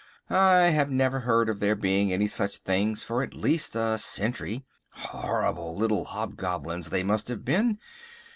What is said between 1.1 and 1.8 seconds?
heard of there